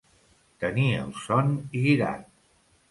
Tenir 0.63 0.87
el 1.03 1.13
son 1.27 1.55
girat. 1.87 2.27